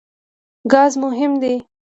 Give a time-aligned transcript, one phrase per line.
[0.71, 1.55] ګاز مهم دی.